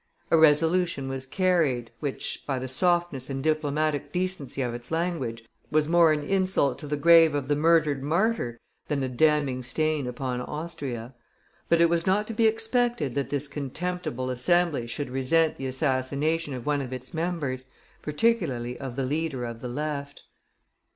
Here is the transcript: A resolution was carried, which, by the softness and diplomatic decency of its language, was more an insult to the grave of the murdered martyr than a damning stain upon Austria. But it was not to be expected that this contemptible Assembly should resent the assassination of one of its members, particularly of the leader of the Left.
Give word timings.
A 0.31 0.37
resolution 0.37 1.07
was 1.09 1.27
carried, 1.27 1.91
which, 1.99 2.43
by 2.47 2.57
the 2.57 2.67
softness 2.67 3.29
and 3.29 3.43
diplomatic 3.43 4.11
decency 4.11 4.63
of 4.63 4.73
its 4.73 4.89
language, 4.89 5.45
was 5.69 5.87
more 5.87 6.11
an 6.11 6.23
insult 6.23 6.79
to 6.79 6.87
the 6.87 6.97
grave 6.97 7.35
of 7.35 7.47
the 7.47 7.55
murdered 7.55 8.01
martyr 8.01 8.57
than 8.87 9.03
a 9.03 9.07
damning 9.07 9.61
stain 9.61 10.07
upon 10.07 10.41
Austria. 10.41 11.13
But 11.69 11.81
it 11.81 11.85
was 11.91 12.07
not 12.07 12.25
to 12.29 12.33
be 12.33 12.47
expected 12.47 13.13
that 13.13 13.29
this 13.29 13.47
contemptible 13.47 14.31
Assembly 14.31 14.87
should 14.87 15.11
resent 15.11 15.57
the 15.57 15.67
assassination 15.67 16.55
of 16.55 16.65
one 16.65 16.81
of 16.81 16.91
its 16.91 17.13
members, 17.13 17.65
particularly 18.01 18.79
of 18.79 18.95
the 18.95 19.05
leader 19.05 19.45
of 19.45 19.61
the 19.61 19.67
Left. 19.69 20.19